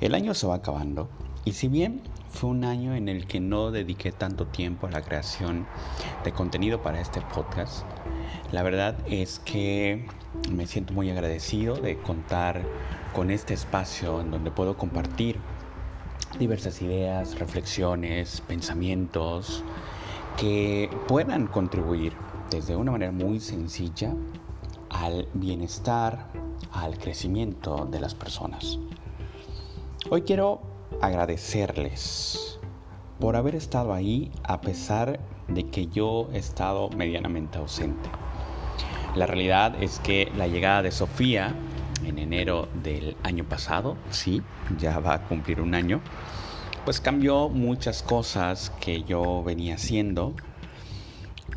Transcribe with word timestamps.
El 0.00 0.14
año 0.14 0.32
se 0.32 0.46
va 0.46 0.54
acabando 0.54 1.08
y 1.44 1.54
si 1.54 1.66
bien 1.66 2.02
fue 2.28 2.50
un 2.50 2.62
año 2.62 2.94
en 2.94 3.08
el 3.08 3.26
que 3.26 3.40
no 3.40 3.72
dediqué 3.72 4.12
tanto 4.12 4.46
tiempo 4.46 4.86
a 4.86 4.90
la 4.90 5.02
creación 5.02 5.66
de 6.22 6.30
contenido 6.30 6.82
para 6.82 7.00
este 7.00 7.20
podcast, 7.20 7.84
la 8.52 8.62
verdad 8.62 8.96
es 9.08 9.40
que 9.40 10.06
me 10.52 10.68
siento 10.68 10.92
muy 10.92 11.10
agradecido 11.10 11.74
de 11.74 11.98
contar 11.98 12.62
con 13.12 13.32
este 13.32 13.54
espacio 13.54 14.20
en 14.20 14.30
donde 14.30 14.52
puedo 14.52 14.76
compartir 14.76 15.40
diversas 16.38 16.80
ideas, 16.80 17.36
reflexiones, 17.40 18.40
pensamientos 18.42 19.64
que 20.36 20.90
puedan 21.08 21.48
contribuir 21.48 22.12
desde 22.52 22.76
una 22.76 22.92
manera 22.92 23.10
muy 23.10 23.40
sencilla 23.40 24.14
al 24.90 25.26
bienestar, 25.34 26.28
al 26.70 26.98
crecimiento 26.98 27.88
de 27.90 27.98
las 27.98 28.14
personas. 28.14 28.78
Hoy 30.10 30.22
quiero 30.22 30.62
agradecerles 31.02 32.58
por 33.20 33.36
haber 33.36 33.54
estado 33.54 33.92
ahí 33.92 34.32
a 34.42 34.62
pesar 34.62 35.20
de 35.48 35.68
que 35.68 35.88
yo 35.88 36.30
he 36.32 36.38
estado 36.38 36.88
medianamente 36.96 37.58
ausente. 37.58 38.08
La 39.14 39.26
realidad 39.26 39.82
es 39.82 39.98
que 39.98 40.32
la 40.34 40.46
llegada 40.46 40.80
de 40.80 40.92
Sofía 40.92 41.54
en 42.06 42.18
enero 42.18 42.68
del 42.82 43.18
año 43.22 43.44
pasado, 43.44 43.98
sí, 44.08 44.40
ya 44.78 44.98
va 44.98 45.12
a 45.12 45.28
cumplir 45.28 45.60
un 45.60 45.74
año, 45.74 46.00
pues 46.86 47.02
cambió 47.02 47.50
muchas 47.50 48.02
cosas 48.02 48.72
que 48.80 49.02
yo 49.02 49.42
venía 49.42 49.74
haciendo 49.74 50.32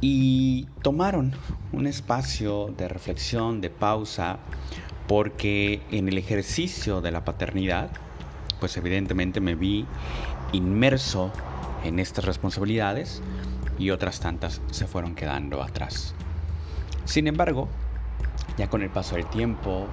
y 0.01 0.65
tomaron 0.81 1.31
un 1.71 1.87
espacio 1.87 2.73
de 2.77 2.89
reflexión, 2.89 3.61
de 3.61 3.69
pausa, 3.69 4.39
porque 5.07 5.81
en 5.89 6.09
el 6.09 6.17
ejercicio 6.17 6.99
de 6.99 7.11
la 7.11 7.23
paternidad, 7.23 7.91
pues 8.61 8.77
evidentemente 8.77 9.41
me 9.41 9.55
vi 9.55 9.85
inmerso 10.53 11.33
en 11.83 11.99
estas 11.99 12.25
responsabilidades 12.25 13.21
y 13.79 13.89
otras 13.89 14.19
tantas 14.19 14.61
se 14.69 14.85
fueron 14.85 15.15
quedando 15.15 15.63
atrás. 15.63 16.13
Sin 17.05 17.27
embargo, 17.27 17.67
ya 18.57 18.69
con 18.69 18.83
el 18.83 18.91
paso 18.91 19.15
del 19.15 19.25
tiempo, 19.25 19.87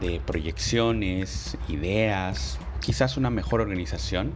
de 0.00 0.20
proyecciones, 0.24 1.58
ideas, 1.68 2.58
quizás 2.80 3.18
una 3.18 3.28
mejor 3.28 3.60
organización, 3.60 4.32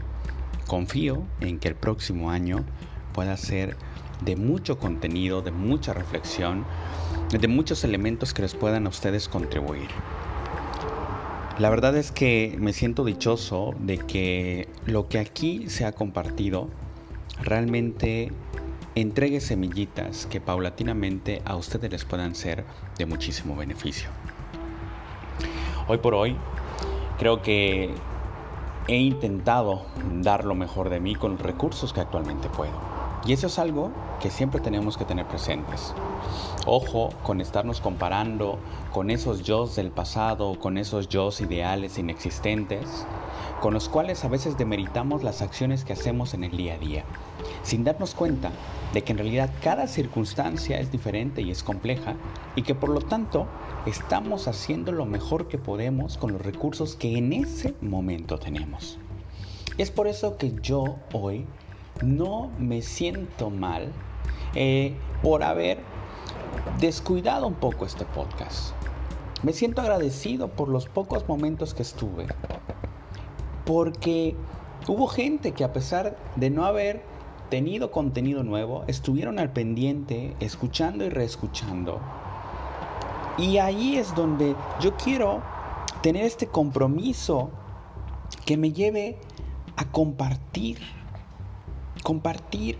confío 0.67 1.25
en 1.41 1.58
que 1.58 1.69
el 1.69 1.75
próximo 1.75 2.31
año 2.31 2.67
pueda 3.14 3.34
ser 3.39 3.78
de 4.20 4.36
mucho 4.36 4.78
contenido, 4.78 5.41
de 5.41 5.53
mucha 5.53 5.95
reflexión, 5.95 6.67
de 7.31 7.48
muchos 7.48 7.83
elementos 7.83 8.34
que 8.34 8.42
les 8.42 8.55
puedan 8.55 8.84
a 8.84 8.91
ustedes 8.91 9.27
contribuir. 9.27 9.89
La 11.58 11.68
verdad 11.68 11.96
es 11.96 12.10
que 12.10 12.56
me 12.58 12.72
siento 12.72 13.04
dichoso 13.04 13.74
de 13.80 13.98
que 13.98 14.68
lo 14.86 15.08
que 15.08 15.18
aquí 15.18 15.68
se 15.68 15.84
ha 15.84 15.92
compartido 15.92 16.68
realmente 17.42 18.32
entregue 18.94 19.40
semillitas 19.40 20.26
que 20.26 20.40
paulatinamente 20.40 21.42
a 21.44 21.56
ustedes 21.56 21.90
les 21.90 22.04
puedan 22.04 22.34
ser 22.34 22.64
de 22.98 23.06
muchísimo 23.06 23.56
beneficio. 23.56 24.08
Hoy 25.86 25.98
por 25.98 26.14
hoy 26.14 26.36
creo 27.18 27.42
que 27.42 27.90
he 28.88 28.96
intentado 28.96 29.86
dar 30.22 30.44
lo 30.44 30.54
mejor 30.54 30.88
de 30.88 31.00
mí 31.00 31.14
con 31.14 31.32
los 31.32 31.42
recursos 31.42 31.92
que 31.92 32.00
actualmente 32.00 32.48
puedo. 32.48 32.89
Y 33.26 33.34
eso 33.34 33.48
es 33.48 33.58
algo 33.58 33.90
que 34.20 34.30
siempre 34.30 34.60
tenemos 34.60 34.96
que 34.96 35.04
tener 35.04 35.26
presentes. 35.26 35.94
Ojo 36.66 37.10
con 37.22 37.40
estarnos 37.40 37.80
comparando 37.80 38.58
con 38.92 39.10
esos 39.10 39.42
yo 39.42 39.66
del 39.66 39.90
pasado, 39.90 40.58
con 40.58 40.78
esos 40.78 41.08
yo 41.08 41.28
ideales 41.38 41.98
inexistentes, 41.98 43.06
con 43.61 43.74
los 43.74 43.90
cuales 43.90 44.24
a 44.24 44.28
veces 44.28 44.56
demeritamos 44.56 45.22
las 45.22 45.42
acciones 45.42 45.84
que 45.84 45.92
hacemos 45.92 46.33
en 46.33 46.45
el 46.45 46.56
día 46.56 46.74
a 46.74 46.78
día, 46.78 47.05
sin 47.62 47.84
darnos 47.84 48.14
cuenta 48.14 48.52
de 48.95 49.02
que 49.02 49.12
en 49.12 49.18
realidad 49.18 49.50
cada 49.62 49.86
circunstancia 49.86 50.80
es 50.80 50.90
diferente 50.90 51.42
y 51.42 51.50
es 51.50 51.62
compleja 51.62 52.14
y 52.56 52.62
que 52.62 52.74
por 52.74 52.89
lo 52.89 53.02
tanto 53.02 53.46
estamos 53.84 54.48
haciendo 54.48 54.92
lo 54.92 55.05
mejor 55.05 55.46
que 55.48 55.58
podemos 55.58 56.16
con 56.16 56.33
los 56.33 56.40
recursos 56.40 56.96
que 56.96 57.18
en 57.18 57.34
ese 57.34 57.74
momento 57.83 58.39
tenemos. 58.39 58.98
Es 59.77 59.90
por 59.90 60.08
eso 60.08 60.36
que 60.36 60.55
yo 60.62 60.96
hoy 61.12 61.46
no 62.02 62.50
me 62.58 62.83
siento 62.83 63.50
mal 63.50 63.92
eh, 64.55 64.94
por 65.22 65.42
haber 65.42 65.78
descuidado 66.80 67.46
un 67.46 67.55
poco 67.55 67.84
este 67.84 68.05
podcast. 68.05 68.74
Me 69.42 69.52
siento 69.52 69.80
agradecido 69.80 70.48
por 70.48 70.68
los 70.68 70.86
pocos 70.86 71.27
momentos 71.28 71.74
que 71.74 71.83
estuve. 71.83 72.27
Porque 73.64 74.36
hubo 74.86 75.06
gente 75.06 75.52
que 75.52 75.64
a 75.64 75.72
pesar 75.72 76.16
de 76.36 76.50
no 76.50 76.64
haber 76.64 77.02
tenido 77.48 77.90
contenido 77.90 78.42
nuevo, 78.44 78.84
estuvieron 78.86 79.39
al 79.39 79.52
pendiente, 79.52 80.36
escuchando 80.40 81.05
y 81.05 81.08
reescuchando. 81.08 82.00
Y 83.39 83.58
ahí 83.58 83.96
es 83.96 84.14
donde 84.14 84.55
yo 84.80 84.96
quiero 84.96 85.42
tener 86.02 86.24
este 86.24 86.46
compromiso 86.46 87.50
que 88.44 88.56
me 88.56 88.72
lleve 88.72 89.18
a 89.77 89.90
compartir 89.90 90.78
compartir 92.10 92.76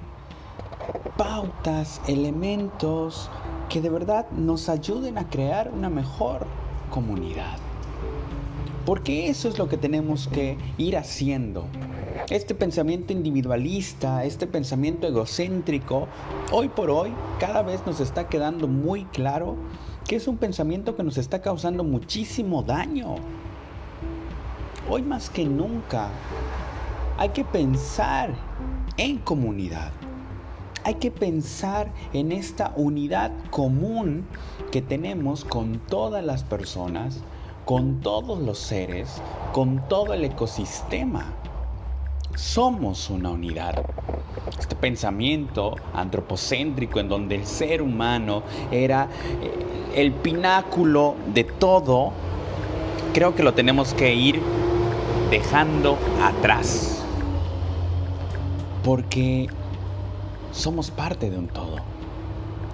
pautas, 1.17 2.01
elementos 2.09 3.31
que 3.69 3.81
de 3.81 3.89
verdad 3.89 4.29
nos 4.33 4.69
ayuden 4.69 5.19
a 5.19 5.29
crear 5.31 5.71
una 5.73 5.89
mejor 5.89 6.49
comunidad. 6.91 7.57
Porque 8.85 9.29
eso 9.29 9.49
es 9.49 9.57
lo 9.57 9.69
que 9.69 9.77
tenemos 9.77 10.27
que 10.27 10.59
ir 10.79 10.97
haciendo. 10.97 11.67
Este 12.29 12.57
pensamiento 12.57 13.13
individualista, 13.13 14.25
este 14.25 14.49
pensamiento 14.49 15.07
egocéntrico, 15.07 16.09
hoy 16.51 16.69
por 16.69 16.91
hoy 16.91 17.13
cada 17.39 17.63
vez 17.63 17.87
nos 17.87 18.01
está 18.01 18.27
quedando 18.27 18.67
muy 18.67 19.05
claro 19.05 19.55
que 20.09 20.17
es 20.17 20.27
un 20.27 20.39
pensamiento 20.39 20.97
que 20.97 21.05
nos 21.05 21.19
está 21.19 21.41
causando 21.41 21.85
muchísimo 21.85 22.65
daño. 22.65 23.15
Hoy 24.89 25.03
más 25.03 25.31
que 25.31 25.45
nunca 25.45 26.09
hay 27.21 27.29
que 27.29 27.45
pensar 27.45 28.31
en 28.97 29.19
comunidad. 29.19 29.93
Hay 30.85 30.95
que 30.95 31.11
pensar 31.11 31.93
en 32.15 32.33
esta 32.33 32.73
unidad 32.77 33.31
común 33.51 34.25
que 34.73 34.81
tenemos 34.81 35.45
con 35.45 35.81
todas 35.81 36.25
las 36.25 36.45
personas, 36.45 37.21
con 37.67 38.01
todos 38.01 38.39
los 38.39 38.59
seres, 38.59 39.21
con 39.53 39.87
todo 39.87 40.15
el 40.15 40.25
ecosistema. 40.25 41.35
Somos 42.37 43.11
una 43.11 43.29
unidad. 43.29 43.85
Este 44.59 44.75
pensamiento 44.75 45.77
antropocéntrico 45.93 47.01
en 47.01 47.11
donde 47.11 47.35
el 47.35 47.47
ser 47.47 47.83
humano 47.83 48.45
era 48.71 49.11
eh, 49.43 49.53
el 49.95 50.13
pináculo 50.13 51.17
de 51.35 51.45
todo, 51.45 52.13
creo 53.13 53.35
que 53.35 53.43
lo 53.43 53.53
tenemos 53.53 53.93
que 53.93 54.15
ir 54.15 54.41
dejando 55.31 55.99
atrás 56.23 57.00
porque 58.85 59.49
somos 60.53 60.91
parte 60.91 61.31
de 61.31 61.39
un 61.39 61.49
todo. 61.49 61.77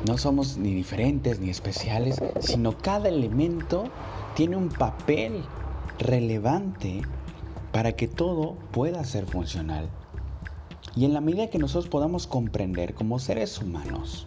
No 0.07 0.19
somos 0.19 0.57
ni 0.57 0.73
diferentes 0.73 1.41
ni 1.41 1.51
especiales, 1.51 2.23
sino 2.41 2.77
cada 2.79 3.09
elemento 3.09 3.85
tiene 4.35 4.57
un 4.57 4.69
papel 4.69 5.43
relevante 5.99 7.03
para 7.73 7.93
que 7.93 8.07
todo 8.07 8.55
pueda 8.71 9.05
ser 9.05 9.27
funcional. 9.27 9.89
Y 10.95 11.05
en 11.05 11.13
la 11.13 11.21
medida 11.21 11.49
que 11.49 11.59
nosotros 11.59 11.89
podamos 11.89 12.27
comprender 12.27 12.95
como 12.95 13.19
seres 13.19 13.61
humanos 13.61 14.27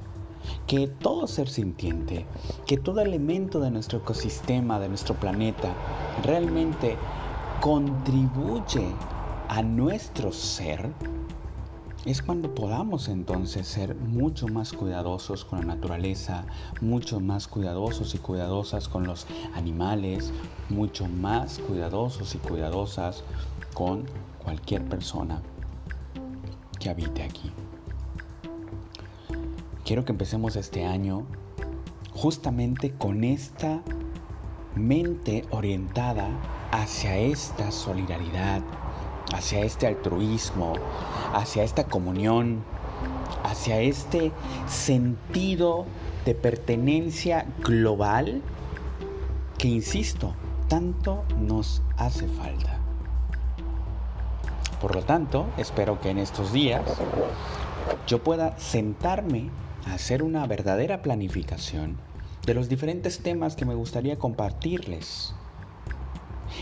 que 0.67 0.87
todo 0.87 1.27
ser 1.27 1.49
sintiente, 1.49 2.25
que 2.65 2.77
todo 2.77 3.01
elemento 3.01 3.59
de 3.59 3.71
nuestro 3.71 3.99
ecosistema, 3.99 4.79
de 4.79 4.89
nuestro 4.89 5.15
planeta, 5.15 5.73
realmente 6.23 6.95
contribuye 7.59 8.85
a 9.47 9.61
nuestro 9.63 10.31
ser, 10.31 10.91
es 12.05 12.21
cuando 12.21 12.55
podamos 12.55 13.09
entonces 13.09 13.67
ser 13.67 13.95
mucho 13.95 14.47
más 14.47 14.71
cuidadosos 14.71 15.43
con 15.43 15.59
la 15.59 15.75
naturaleza, 15.75 16.45
mucho 16.81 17.19
más 17.19 17.47
cuidadosos 17.47 18.15
y 18.15 18.19
cuidadosas 18.19 18.87
con 18.87 19.05
los 19.05 19.27
animales, 19.53 20.31
mucho 20.69 21.07
más 21.07 21.59
cuidadosos 21.59 22.35
y 22.35 22.37
cuidadosas 22.37 23.23
con 23.73 24.05
cualquier 24.43 24.85
persona 24.85 25.41
que 26.79 26.89
habite 26.89 27.23
aquí. 27.23 27.51
Quiero 29.83 30.05
que 30.05 30.11
empecemos 30.11 30.55
este 30.55 30.85
año 30.85 31.25
justamente 32.13 32.91
con 32.93 33.23
esta 33.23 33.81
mente 34.75 35.45
orientada 35.49 36.29
hacia 36.71 37.17
esta 37.17 37.71
solidaridad, 37.71 38.61
hacia 39.33 39.59
este 39.61 39.87
altruismo, 39.87 40.73
hacia 41.33 41.63
esta 41.63 41.85
comunión, 41.85 42.63
hacia 43.43 43.81
este 43.81 44.31
sentido 44.67 45.85
de 46.25 46.35
pertenencia 46.35 47.45
global 47.63 48.41
que, 49.57 49.67
insisto, 49.67 50.33
tanto 50.67 51.23
nos 51.37 51.81
hace 51.97 52.27
falta. 52.27 52.77
Por 54.81 54.95
lo 54.95 55.01
tanto, 55.01 55.47
espero 55.57 55.99
que 55.99 56.09
en 56.09 56.19
estos 56.19 56.53
días 56.53 56.81
yo 58.07 58.23
pueda 58.23 58.57
sentarme 58.57 59.49
a 59.85 59.93
hacer 59.93 60.23
una 60.23 60.45
verdadera 60.47 61.01
planificación 61.01 61.97
de 62.45 62.53
los 62.53 62.69
diferentes 62.69 63.19
temas 63.19 63.55
que 63.55 63.65
me 63.65 63.75
gustaría 63.75 64.17
compartirles. 64.17 65.33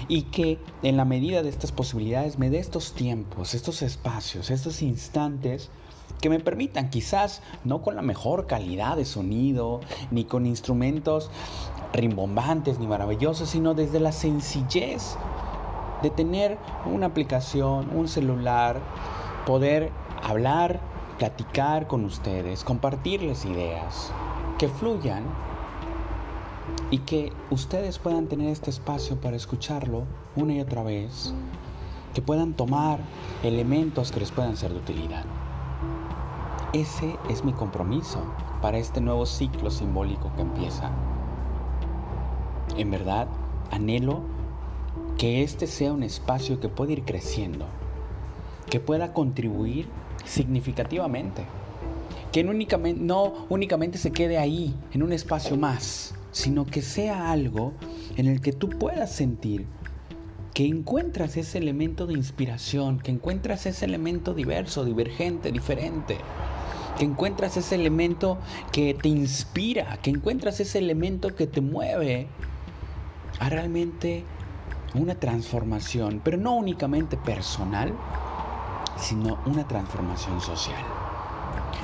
Y 0.07 0.23
que 0.23 0.59
en 0.83 0.97
la 0.97 1.05
medida 1.05 1.43
de 1.43 1.49
estas 1.49 1.71
posibilidades 1.71 2.37
me 2.37 2.49
dé 2.49 2.59
estos 2.59 2.93
tiempos, 2.93 3.53
estos 3.53 3.81
espacios, 3.81 4.49
estos 4.49 4.81
instantes 4.81 5.69
que 6.21 6.29
me 6.29 6.39
permitan, 6.39 6.89
quizás 6.89 7.41
no 7.63 7.81
con 7.81 7.95
la 7.95 8.01
mejor 8.01 8.47
calidad 8.47 8.97
de 8.97 9.05
sonido, 9.05 9.81
ni 10.11 10.25
con 10.25 10.45
instrumentos 10.45 11.29
rimbombantes 11.93 12.79
ni 12.79 12.87
maravillosos, 12.87 13.49
sino 13.49 13.73
desde 13.73 13.99
la 13.99 14.11
sencillez 14.11 15.15
de 16.01 16.09
tener 16.09 16.57
una 16.85 17.07
aplicación, 17.07 17.89
un 17.95 18.07
celular, 18.07 18.79
poder 19.45 19.91
hablar, 20.23 20.79
platicar 21.17 21.87
con 21.87 22.05
ustedes, 22.05 22.63
compartirles 22.63 23.45
ideas, 23.45 24.11
que 24.57 24.67
fluyan 24.67 25.23
y 26.89 26.99
que 26.99 27.33
ustedes 27.51 27.99
puedan 27.99 28.27
tener 28.27 28.49
este 28.49 28.69
espacio 28.69 29.19
para 29.19 29.35
escucharlo 29.35 30.03
una 30.35 30.53
y 30.53 30.61
otra 30.61 30.83
vez, 30.83 31.33
que 32.13 32.21
puedan 32.21 32.53
tomar 32.53 32.99
elementos 33.43 34.11
que 34.11 34.21
les 34.21 34.31
puedan 34.31 34.55
ser 34.55 34.71
de 34.71 34.79
utilidad. 34.79 35.25
Ese 36.73 37.15
es 37.29 37.43
mi 37.43 37.53
compromiso 37.53 38.23
para 38.61 38.77
este 38.77 39.01
nuevo 39.01 39.25
ciclo 39.25 39.69
simbólico 39.69 40.31
que 40.35 40.41
empieza. 40.41 40.91
En 42.77 42.91
verdad, 42.91 43.27
anhelo 43.71 44.21
que 45.17 45.43
este 45.43 45.67
sea 45.67 45.93
un 45.93 46.03
espacio 46.03 46.59
que 46.59 46.69
pueda 46.69 46.93
ir 46.93 47.03
creciendo, 47.03 47.65
que 48.69 48.79
pueda 48.79 49.13
contribuir 49.13 49.87
significativamente, 50.25 51.43
que 52.31 52.43
no 52.43 52.51
únicamente, 52.51 53.01
no 53.01 53.33
únicamente 53.49 53.97
se 53.97 54.11
quede 54.11 54.37
ahí, 54.37 54.75
en 54.91 55.03
un 55.03 55.13
espacio 55.13 55.57
más, 55.57 56.13
sino 56.37 56.67
que 56.67 56.83
sea 56.83 57.31
algo 57.31 57.73
en 58.15 58.27
el 58.27 58.41
que 58.41 58.53
tú 58.53 58.69
puedas 58.69 59.11
sentir 59.11 59.65
que 60.53 60.67
encuentras 60.67 61.35
ese 61.35 61.57
elemento 61.57 62.05
de 62.05 62.13
inspiración, 62.13 62.99
que 62.99 63.09
encuentras 63.09 63.65
ese 63.65 63.85
elemento 63.85 64.35
diverso, 64.35 64.85
divergente, 64.85 65.51
diferente, 65.51 66.19
que 66.95 67.05
encuentras 67.05 67.57
ese 67.57 67.73
elemento 67.73 68.37
que 68.71 68.93
te 68.93 69.09
inspira, 69.09 69.97
que 70.03 70.11
encuentras 70.11 70.59
ese 70.59 70.77
elemento 70.77 71.35
que 71.35 71.47
te 71.47 71.59
mueve 71.59 72.27
a 73.39 73.49
realmente 73.49 74.23
una 74.93 75.15
transformación, 75.15 76.21
pero 76.23 76.37
no 76.37 76.55
únicamente 76.55 77.17
personal, 77.17 77.95
sino 78.95 79.39
una 79.47 79.67
transformación 79.67 80.39
social. 80.39 80.83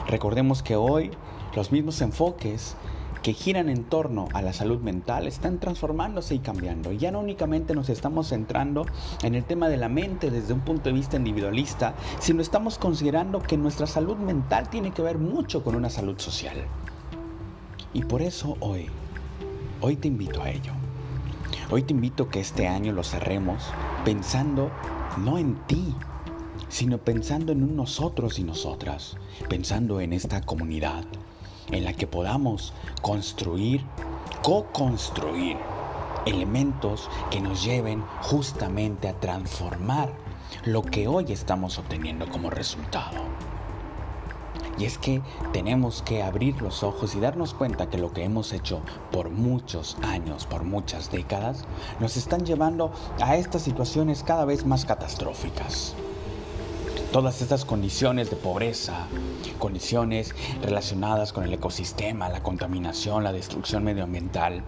Recordemos 0.07 0.61
que 0.61 0.75
hoy 0.75 1.09
los 1.55 1.71
mismos 1.71 2.01
enfoques 2.01 2.75
que 3.23 3.33
giran 3.33 3.69
en 3.69 3.85
torno 3.85 4.27
a 4.33 4.41
la 4.41 4.51
salud 4.51 4.81
mental 4.81 5.27
están 5.27 5.57
transformándose 5.57 6.35
y 6.35 6.39
cambiando. 6.39 6.91
Ya 6.91 7.09
no 7.09 7.21
únicamente 7.21 7.73
nos 7.73 7.89
estamos 7.89 8.27
centrando 8.27 8.85
en 9.23 9.33
el 9.33 9.45
tema 9.45 9.69
de 9.69 9.77
la 9.77 9.87
mente 9.87 10.29
desde 10.29 10.53
un 10.53 10.59
punto 10.59 10.89
de 10.89 10.93
vista 10.93 11.15
individualista, 11.15 11.95
sino 12.19 12.41
estamos 12.41 12.77
considerando 12.77 13.41
que 13.41 13.57
nuestra 13.57 13.87
salud 13.87 14.17
mental 14.17 14.69
tiene 14.69 14.91
que 14.91 15.01
ver 15.01 15.17
mucho 15.17 15.63
con 15.63 15.73
una 15.73 15.89
salud 15.89 16.19
social. 16.19 16.57
Y 17.93 18.03
por 18.03 18.21
eso 18.21 18.57
hoy, 18.59 18.87
hoy 19.79 19.95
te 19.95 20.09
invito 20.09 20.43
a 20.43 20.49
ello. 20.49 20.73
Hoy 21.71 21.83
te 21.83 21.93
invito 21.93 22.23
a 22.23 22.29
que 22.29 22.41
este 22.41 22.67
año 22.67 22.91
lo 22.91 23.03
cerremos 23.03 23.63
pensando 24.03 24.69
no 25.17 25.37
en 25.37 25.55
ti, 25.65 25.95
sino 26.67 26.97
pensando 26.97 27.53
en 27.53 27.73
nosotros 27.73 28.37
y 28.37 28.43
nosotras, 28.43 29.15
pensando 29.47 30.01
en 30.01 30.11
esta 30.11 30.41
comunidad 30.41 31.05
en 31.71 31.83
la 31.83 31.93
que 31.93 32.07
podamos 32.07 32.73
construir, 33.01 33.83
co-construir 34.41 35.57
elementos 36.25 37.09
que 37.29 37.41
nos 37.41 37.63
lleven 37.63 38.03
justamente 38.21 39.07
a 39.07 39.19
transformar 39.19 40.13
lo 40.65 40.81
que 40.81 41.07
hoy 41.07 41.31
estamos 41.31 41.77
obteniendo 41.77 42.29
como 42.29 42.49
resultado. 42.49 43.21
Y 44.77 44.85
es 44.85 44.97
que 44.97 45.21
tenemos 45.51 46.01
que 46.01 46.23
abrir 46.23 46.59
los 46.61 46.81
ojos 46.81 47.13
y 47.13 47.19
darnos 47.19 47.53
cuenta 47.53 47.89
que 47.89 47.99
lo 47.99 48.11
que 48.11 48.23
hemos 48.23 48.53
hecho 48.53 48.81
por 49.11 49.29
muchos 49.29 49.97
años, 50.01 50.45
por 50.47 50.63
muchas 50.63 51.11
décadas, 51.11 51.65
nos 51.99 52.17
están 52.17 52.45
llevando 52.45 52.91
a 53.21 53.35
estas 53.35 53.61
situaciones 53.61 54.23
cada 54.23 54.45
vez 54.45 54.65
más 54.65 54.85
catastróficas. 54.85 55.95
Todas 57.13 57.43
estas 57.43 57.63
condiciones 57.63 58.31
de 58.31 58.35
pobreza, 58.35 59.05
condiciones 59.59 60.33
relacionadas 60.63 61.31
con 61.31 61.43
el 61.43 61.53
ecosistema, 61.53 62.27
la 62.27 62.41
contaminación, 62.41 63.23
la 63.23 63.31
destrucción 63.31 63.83
medioambiental, 63.83 64.63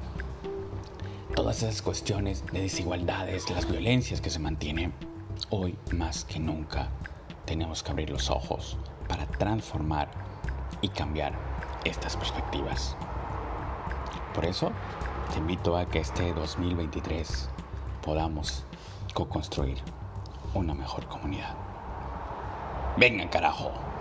todas 1.36 1.64
esas 1.64 1.82
cuestiones 1.82 2.46
de 2.54 2.62
desigualdades, 2.62 3.50
las 3.50 3.68
violencias 3.68 4.22
que 4.22 4.30
se 4.30 4.38
mantienen, 4.38 4.94
hoy 5.50 5.76
más 5.92 6.24
que 6.24 6.40
nunca 6.40 6.92
tenemos 7.46 7.82
que 7.82 7.90
abrir 7.90 8.12
los 8.12 8.30
ojos 8.30 8.78
para 9.08 9.26
transformar 9.26 10.12
y 10.82 10.90
cambiar 10.90 11.34
estas 11.84 12.16
perspectivas. 12.16 12.96
Por 14.36 14.46
eso, 14.46 14.72
te 15.34 15.40
invito 15.40 15.76
a 15.76 15.88
que 15.88 15.98
este 15.98 16.32
2023 16.32 17.50
podamos 18.04 18.66
co-construir 19.16 19.80
una 20.54 20.76
mejor 20.76 21.08
comunidad. 21.08 21.65
Venga, 22.96 23.30
carajo. 23.30 23.95